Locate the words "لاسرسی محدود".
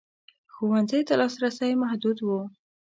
1.21-2.17